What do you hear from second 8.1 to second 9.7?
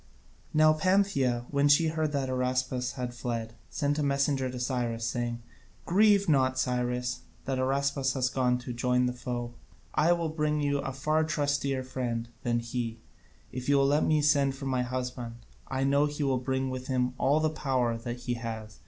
has gone to join the foe: